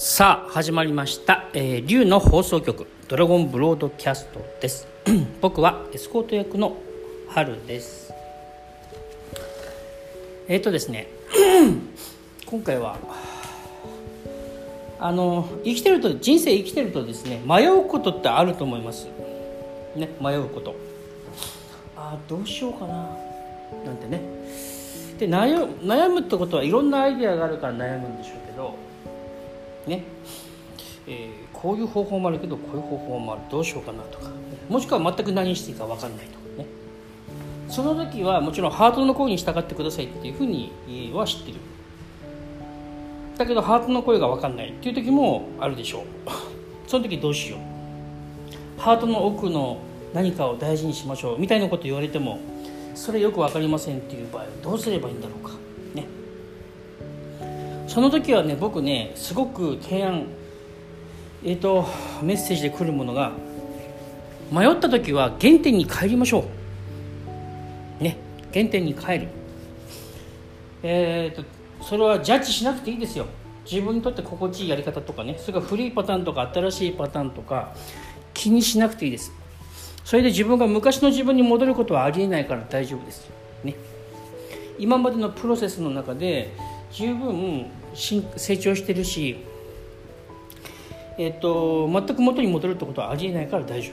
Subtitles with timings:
[0.00, 4.86] さあ始まりました、えー、竜の放送局ドラゴンブロードキャストです。
[5.42, 6.76] 僕はエスコート役の
[7.30, 8.12] 春です。
[10.46, 11.08] えっ、ー、とですね
[12.46, 12.96] 今回は
[15.00, 19.08] あの生きてると人生生きてるとですね迷うことってあると思います。
[19.96, 20.76] ね迷うこと。
[21.96, 22.94] ああどうしようかな。
[23.84, 24.20] なんてね。
[25.18, 28.76] で悩悩むってことはいろんなアイデアがあるから悩むんでしょうけど
[29.88, 30.04] ね、
[31.06, 34.30] えー、こういう方法もあるけどこういう方法もあるどうしようかなとか。
[34.68, 36.66] もしくは全く何していいか分かんないとかね。
[37.68, 40.72] その時はもちろんハートの声に従ってくださいっていうふうに
[41.14, 41.58] は知ってる。
[43.36, 46.02] だけどハートの声が分かんないっていう時もあるでしょう。
[46.86, 48.80] その時どうしよう。
[48.80, 49.78] ハートの奥の
[50.14, 52.38] 何かを大事にしましょうみたいなこと言われても
[52.94, 55.54] それよく分かりませんっていう場合はどうすればいいんだろうか。
[55.94, 56.06] ね。
[57.98, 60.28] その時はね僕ねすごく提案
[61.42, 61.84] えっ、ー、と
[62.22, 63.32] メッセージで来るものが
[64.52, 66.44] 迷った時は原点に帰りましょ
[68.00, 68.04] う。
[68.04, 68.16] ね
[68.54, 69.28] 原点に帰る。
[70.84, 71.48] えっ、ー、と
[71.82, 73.26] それはジャッジしなくていいですよ。
[73.68, 77.74] 自分にとって心地いいやり方とかねそれから古いパターンとか新しいパターンとか
[78.32, 79.32] 気にしなくていいです。
[80.04, 83.28] それで自分が昔の自分に戻ることはありえないから大丈夫です。
[83.64, 83.74] ね。
[84.78, 86.54] 今までのプロセスの中で
[86.90, 89.36] 十分成長してるし
[91.18, 93.90] えっ、と全く元に戻るってことはありえないから大丈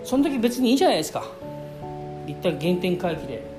[0.00, 0.06] 夫。
[0.06, 1.24] その時別にいいじゃないですか。
[2.26, 3.54] 一旦原点回帰で。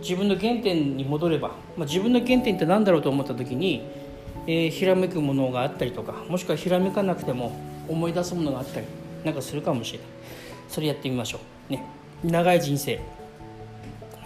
[0.00, 3.82] 自分の原点に戻れば、まあ、自分の原点って何だろうと思った時に、
[4.46, 7.52] えー、ひらめくものがあったりとかもしくはひらめかなくても
[7.88, 8.86] 思い出すものがあったり
[9.24, 10.08] なんかするかもしれない。
[10.68, 11.72] それやってみましょう。
[11.72, 11.84] ね。
[12.24, 13.00] 長い人生。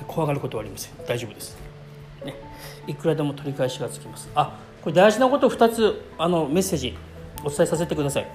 [0.06, 0.92] 怖がることはありません。
[1.06, 1.56] 大丈夫です、
[2.24, 2.34] ね、
[2.86, 4.28] いくらでも取り返しがつきます。
[4.34, 6.96] あこれ大事なこと2つあのメッセージ
[7.44, 8.26] お伝えさせてください。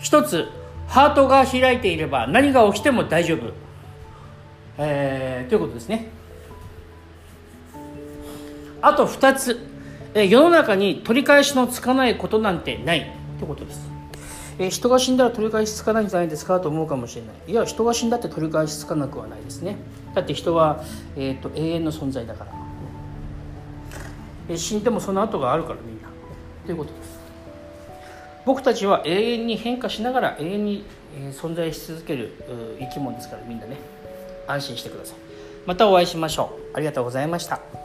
[0.00, 0.48] 1つ
[0.86, 3.52] ハートが開いていれば何が起きても大丈夫。
[4.78, 6.08] えー、ということですね。
[8.82, 9.58] あと2つ、
[10.14, 13.10] えー、世の中に取り返しのつかないことなんてない。
[13.38, 13.88] ということです、
[14.58, 17.50] え、人が死んだら取り返しつかないんじゃないですかと思うかもしれない。
[17.50, 19.76] いや人が死んだって取り返しつかなくはないですね。
[20.14, 20.84] だって人は、
[21.16, 22.52] えーと、永遠の存在だから、
[24.54, 26.08] 死んでもその後があるからみんな。
[26.66, 27.18] ということです。
[28.44, 30.84] 僕たちは永遠に変化しながら永遠に
[31.32, 32.32] 存在し続ける
[32.80, 33.76] 生き物ですからみんなね。
[34.46, 35.16] 安心してください。
[35.66, 36.76] またお会いしましょう。
[36.76, 37.83] ありがとうございました。